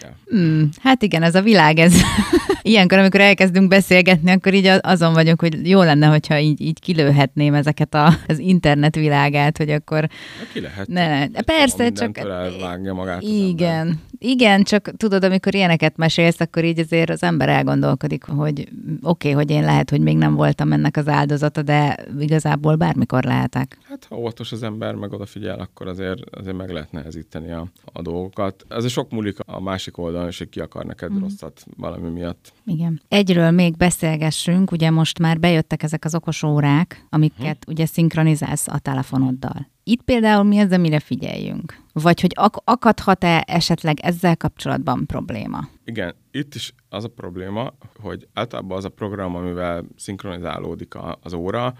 [0.00, 0.36] Ja.
[0.36, 1.94] Mm, hát igen, ez a világ, ez
[2.62, 7.54] ilyenkor, amikor elkezdünk beszélgetni, akkor így azon vagyok, hogy jó lenne, hogyha így, így kilőhetném
[7.54, 10.08] ezeket a, az internet világát, hogy akkor Na,
[10.52, 10.88] ki lehet?
[10.88, 13.48] ne, ne, persze, csak elvágja magát az ember.
[13.48, 18.68] igen, igen, csak tudod, amikor ilyeneket mesélsz, akkor így azért az ember elgondolkodik, hogy
[19.02, 23.24] oké, okay, hogy én lehet, hogy még nem voltam ennek az áldozata, de igazából bármikor
[23.24, 23.78] lehetek.
[23.88, 28.02] Hát ha óvatos az ember, meg odafigyel, akkor azért, azért meg lehet nehezíteni a, a
[28.02, 28.64] dolgokat.
[28.68, 31.20] Ez sok múlik a másik oldalon, és hogy ki akar neked mm.
[31.20, 32.52] rosszat valami miatt.
[32.66, 33.00] Igen.
[33.08, 37.70] Egyről még beszélgessünk, ugye most már bejöttek ezek az okos órák, amiket Mhm.
[37.74, 39.68] ugye szinkronizálsz a telefonoddal.
[39.84, 41.82] Itt például mi az, amire figyeljünk?
[42.02, 45.68] Vagy hogy ak- akadhat-e esetleg ezzel kapcsolatban probléma?
[45.84, 51.32] Igen, itt is az a probléma, hogy általában az a program, amivel szinkronizálódik a, az
[51.32, 51.74] óra,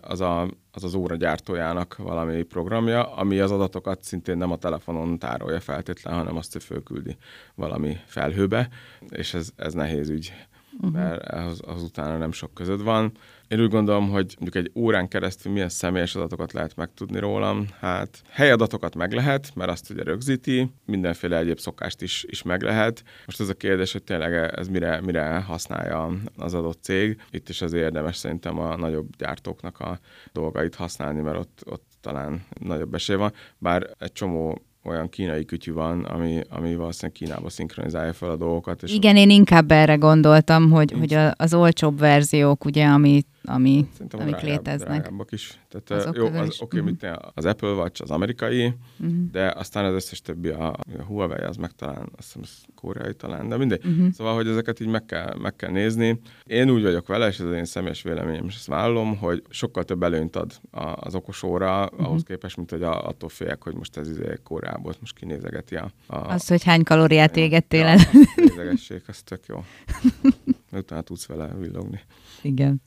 [0.00, 5.18] az, a, az az óra gyártójának valami programja, ami az adatokat szintén nem a telefonon
[5.18, 7.16] tárolja feltétlen, hanem azt, hogy fölküldi
[7.54, 8.68] valami felhőbe,
[9.08, 10.32] és ez, ez nehéz ügy,
[10.72, 10.92] uh-huh.
[10.92, 13.12] mert az, az utána nem sok között van.
[13.48, 17.66] Én úgy gondolom, hogy mondjuk egy órán keresztül milyen személyes adatokat lehet megtudni rólam.
[17.80, 23.02] Hát helyadatokat meg lehet, mert azt ugye rögzíti, mindenféle egyéb szokást is, is meg lehet.
[23.26, 27.20] Most ez a kérdés, hogy tényleg ez mire, mire használja az adott cég.
[27.30, 29.98] Itt is azért érdemes szerintem a nagyobb gyártóknak a
[30.32, 33.32] dolgait használni, mert ott, ott talán nagyobb esély van.
[33.58, 38.82] Bár egy csomó olyan kínai kütyű van, ami, ami valószínűleg Kínába szinkronizálja fel a dolgokat.
[38.82, 43.88] És Igen, én inkább erre gondoltam, hogy, hogy a- az olcsóbb verziók, ugye, ami, ami,
[43.92, 44.88] Szerintem amik drágább, léteznek.
[45.00, 45.58] drágábbak is.
[45.68, 46.60] Tehát Azok jó, az, is.
[46.60, 46.88] oké, Mhm.
[46.88, 49.10] okay, mit az Apple Watch az amerikai, Mhm.
[49.32, 53.14] de aztán az összes többi, a, a Huawei az meg talán, azt hiszem, az koreai
[53.14, 53.84] talán, de mindegy.
[53.84, 54.08] Mhm.
[54.08, 56.20] Szóval, hogy ezeket így meg kell, meg kell nézni.
[56.44, 59.84] Én úgy vagyok vele, és ez az én személyes véleményem, és ezt vállalom, hogy sokkal
[59.84, 60.52] több előnyt ad
[60.96, 62.04] az okos óra, Mhm.
[62.04, 65.90] ahhoz képest, mint hogy a, attól félek, hogy most ez izé Koreából most kinézegeti a,
[66.06, 67.94] a, Az, hogy hány kalóriát égettél ja, el.
[67.96, 69.64] azt nézegessék, az tök jó.
[70.74, 72.00] Utána tudsz vele villogni.
[72.42, 72.82] Igen.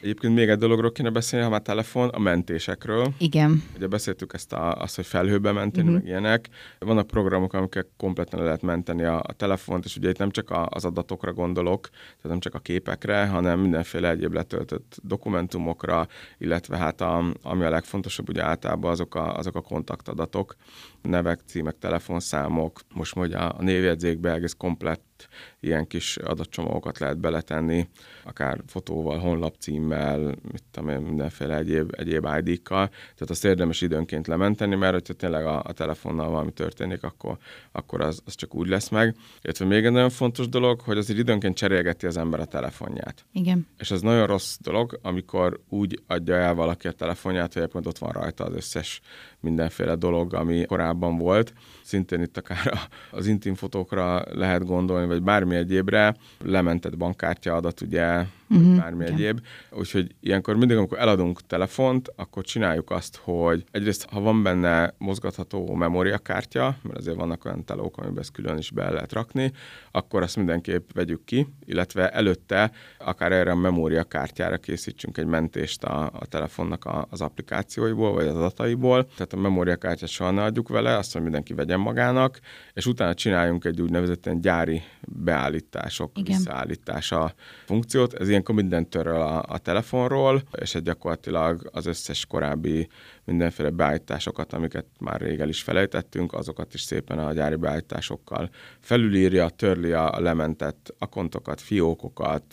[0.00, 3.12] Egyébként még egy dologról kéne beszélni, ha már telefon, a mentésekről.
[3.18, 3.62] Igen.
[3.76, 6.02] Ugye beszéltük ezt a, azt, hogy felhőbe menteni, uh-huh.
[6.02, 6.48] meg ilyenek.
[6.78, 10.50] Vannak programok, amikkel kompletten le lehet menteni a, a telefont, és ugye itt nem csak
[10.50, 16.06] a, az adatokra gondolok, tehát nem csak a képekre, hanem mindenféle egyéb letöltött dokumentumokra,
[16.38, 20.56] illetve hát a, ami a legfontosabb, ugye általában azok a, azok a kontaktadatok,
[21.02, 25.15] nevek, címek, telefonszámok, most majd a, a névjegyzékbe egész komplett
[25.60, 27.88] ilyen kis adatcsomagokat lehet beletenni,
[28.24, 30.18] akár fotóval, honlapcímmel,
[30.52, 32.88] mit tudom én, mindenféle egyéb, egyéb ID-kkal.
[32.88, 37.38] Tehát azt érdemes időnként lementeni, mert hogyha tényleg a, a telefonnal valami történik, akkor,
[37.72, 39.16] akkor az, az csak úgy lesz meg.
[39.42, 43.24] Illetve még egy nagyon fontos dolog, hogy azért időnként cserélgeti az ember a telefonját.
[43.32, 43.66] Igen.
[43.78, 47.98] És ez nagyon rossz dolog, amikor úgy adja el valaki a telefonját, hogy egyébként ott
[47.98, 49.00] van rajta az összes
[49.46, 51.52] mindenféle dolog, ami korábban volt.
[51.82, 58.24] Szintén itt akár az intim fotókra lehet gondolni, vagy bármi egyébre, lementett bankkártya adat, ugye,
[58.48, 59.14] vagy Mhm, bármi igen.
[59.14, 59.40] egyéb.
[59.70, 65.74] Úgyhogy ilyenkor mindig, amikor eladunk telefont, akkor csináljuk azt, hogy egyrészt, ha van benne mozgatható
[65.74, 69.52] memóriakártya, mert azért vannak olyan telók, amiben ezt külön is be lehet rakni,
[69.90, 76.04] akkor azt mindenképp vegyük ki, illetve előtte akár erre a memóriakártyára készítsünk egy mentést a,
[76.04, 79.04] a telefonnak a, az applikációiból, vagy az adataiból.
[79.16, 82.38] Tehát a memóriakártyát soha ne adjuk vele, azt, hogy mindenki vegyen magának,
[82.72, 86.36] és utána csináljunk egy úgynevezett ilyen gyári beállítások, Igen.
[86.36, 88.14] visszaállítása funkciót.
[88.14, 92.88] Ez ilyenkor mindent töröl a, a telefonról, és egy gyakorlatilag az összes korábbi
[93.24, 99.48] mindenféle beállításokat, amiket már rég el is felejtettünk, azokat is szépen a gyári beállításokkal felülírja,
[99.48, 102.44] törli a lementett akontokat, fiókokat,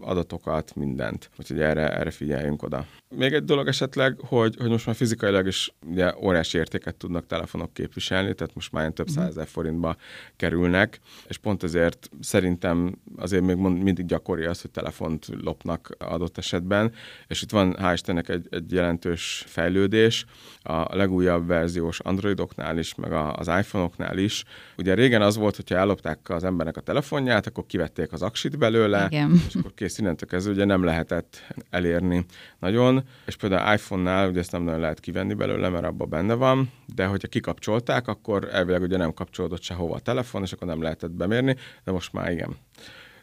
[0.00, 1.30] adatokat, mindent.
[1.38, 2.86] Úgyhogy erre, erre figyeljünk oda.
[3.08, 7.72] Még egy dolog esetleg, hogy, hogy most már fizikailag is ugye óriási értéket tudnak telefonok
[7.72, 9.14] képviselni, tehát most már több mhm.
[9.18, 9.96] százezer forintba
[10.36, 16.92] kerülnek, és pont ezért szerintem azért még mindig gyakori az, hogy telefont lopnak adott esetben,
[17.26, 20.24] és itt van hál' Istennek egy, egy jelentős fejlődés
[20.62, 24.44] a legújabb verziós Androidoknál is, meg az iPhone-oknál is.
[24.76, 29.06] Ugye régen az volt, hogyha ellopták az embernek a telefonját, akkor kivették az aksit belőle,
[29.10, 29.40] Igen.
[29.48, 32.24] és akkor kész innentől kezdve ugye nem lehetett elérni
[32.58, 36.70] nagyon, és például iPhone-nál ugye ezt nem nagyon lehet kivenni belőle, mert abban benne van,
[36.94, 41.10] de hogyha kikapcsolták, akkor elvileg ugye nem kapcsolódott sehova a telefon, és akkor nem lehetett
[41.10, 42.56] bemérni, de most már igen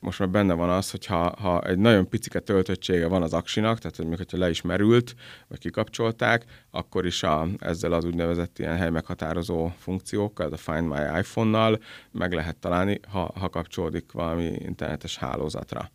[0.01, 3.79] most már benne van az, hogy ha, ha egy nagyon picike töltöttsége van az aksinak,
[3.79, 5.15] tehát hogy még hogyha le is merült,
[5.47, 11.79] vagy kikapcsolták, akkor is a, ezzel az úgynevezett ilyen helymeghatározó funkciókkal, a Find My iPhone-nal
[12.11, 15.91] meg lehet találni, ha, ha kapcsolódik valami internetes hálózatra.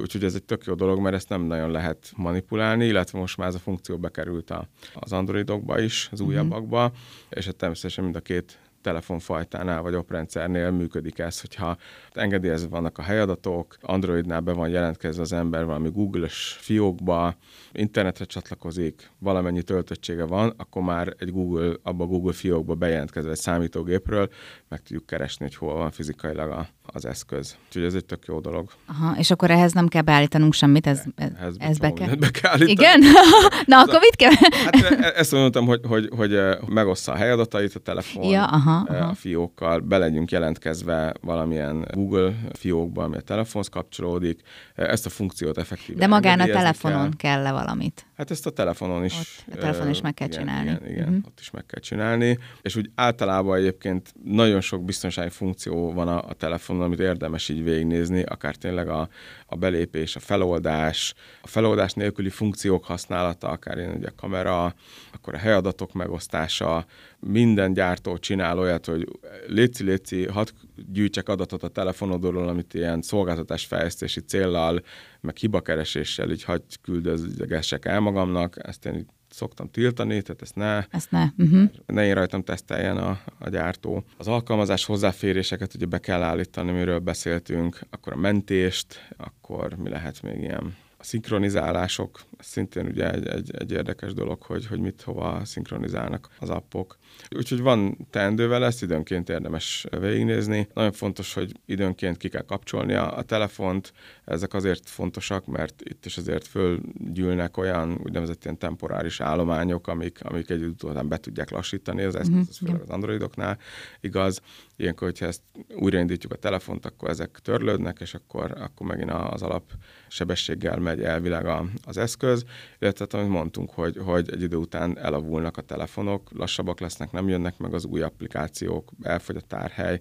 [0.00, 3.48] Úgyhogy ez egy tök jó dolog, mert ezt nem nagyon lehet manipulálni, illetve most már
[3.48, 6.28] ez a funkció bekerült a, az Androidokba is, az mhm.
[6.28, 6.94] újabbakba, mm-hmm.
[7.28, 11.76] és hát természetesen mind a két telefonfajtánál vagy oprendszernél működik ez, hogyha
[12.12, 17.34] engedélyezve vannak a helyadatok, Androidnál be van jelentkezve az ember valami Google-ös fiókba,
[17.72, 24.28] internetre csatlakozik, valamennyi töltöttsége van, akkor már egy Google, abba Google fiókba bejelentkezve egy számítógépről
[24.68, 27.56] meg tudjuk keresni, hogy hol van fizikailag a, az eszköz.
[27.66, 28.70] Úgyhogy ez egy tök jó dolog.
[28.86, 32.14] Aha, és akkor ehhez nem kell beállítanunk semmit, ez, ez, ez be, kell.
[32.14, 32.70] be kell állítani.
[32.70, 33.00] Igen?
[33.66, 34.32] Na, akkor mit kell?
[34.64, 38.86] Hát e, e, ezt mondtam, hogy, hogy, hogy megossza a helyadatait a telefon ja, aha,
[38.88, 39.04] aha.
[39.04, 44.40] a fiókkal, be legyünk jelentkezve valamilyen Google fiókba, ami a telefonhoz kapcsolódik.
[44.74, 47.34] Ezt a funkciót effektíven De magán a telefonon kell.
[47.34, 48.06] kell-e valamit?
[48.22, 49.18] Hát ezt a telefonon is.
[49.18, 50.70] Ott, a telefonon is meg kell igen, csinálni.
[50.70, 51.24] Igen, igen uh-huh.
[51.26, 52.38] ott is meg kell csinálni.
[52.62, 57.64] És úgy általában egyébként nagyon sok biztonsági funkció van a, a telefonon, amit érdemes így
[57.64, 59.08] végignézni, akár tényleg a,
[59.46, 64.74] a belépés, a feloldás, a feloldás nélküli funkciók használata, akár ilyen ugye a kamera,
[65.12, 66.86] akkor a helyadatok megosztása,
[67.18, 69.08] minden gyártó csinál olyat, hogy
[69.46, 70.48] léci, léci, hadd
[70.88, 74.82] gyűjtsek adatot a telefonodról, amit ilyen szolgáltatás fejlesztési céllal,
[75.20, 81.10] meg hibakereséssel így hagy küldözgessek el magamnak, ezt én szoktam tiltani, tehát ezt ne, ezt
[81.10, 81.24] ne.
[81.38, 81.70] Uh-huh.
[81.86, 84.04] ne én rajtam teszteljen a, a gyártó.
[84.16, 90.22] Az alkalmazás hozzáféréseket ugye be kell állítani, miről beszéltünk, akkor a mentést, akkor mi lehet
[90.22, 95.44] még ilyen a szinkronizálások, szintén ugye egy, egy, egy érdekes dolog, hogy, hogy mit hova
[95.44, 96.98] szinkronizálnak az appok.
[97.36, 100.68] Úgyhogy van teendő vele, ezt időnként érdemes végignézni.
[100.74, 103.92] Nagyon fontos, hogy időnként ki kell kapcsolni a, a telefont.
[104.24, 110.50] Ezek azért fontosak, mert itt is azért fölgyűlnek olyan úgynevezett ilyen temporáris állományok, amik, amik
[110.50, 113.58] egy után be tudják lassítani az eszköz, ez főleg az androidoknál
[114.00, 114.40] igaz.
[114.82, 115.42] Ilyenkor, hogyha ezt
[115.74, 119.70] újraindítjuk a telefont, akkor ezek törlődnek, és akkor, akkor megint az alap
[120.08, 122.44] sebességgel megy elvileg a, az eszköz,
[122.78, 127.58] illetve amit mondtunk, hogy, hogy egy idő után elavulnak a telefonok, lassabbak lesznek, nem jönnek
[127.58, 130.00] meg az új applikációk, elfogy a tárhely,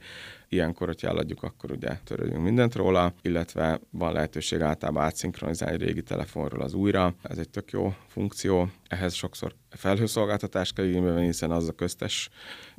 [0.51, 6.61] ilyenkor, hogyha eladjuk, akkor ugye törődjünk mindent róla, illetve van lehetőség általában átszinkronizálni régi telefonról
[6.61, 7.13] az újra.
[7.21, 8.69] Ez egy tök jó funkció.
[8.87, 12.29] Ehhez sokszor felhőszolgáltatást kell igénybe hiszen az a köztes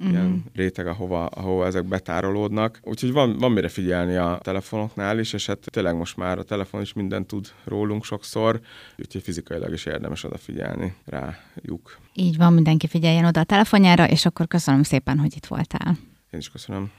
[0.02, 0.12] mm-hmm.
[0.12, 2.80] ilyen réteg, ahova, ahova ezek betárolódnak.
[2.82, 6.80] Úgyhogy van, van mire figyelni a telefonoknál is, és hát tényleg most már a telefon
[6.80, 8.60] is mindent tud rólunk sokszor,
[8.98, 11.98] úgyhogy fizikailag is érdemes odafigyelni rájuk.
[12.14, 15.98] Így van, mindenki figyeljen oda a telefonjára, és akkor köszönöm szépen, hogy itt voltál.
[16.30, 16.92] Én is köszönöm.